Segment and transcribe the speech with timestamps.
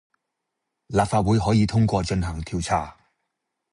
[0.87, 2.97] 立法會可以通過進行調查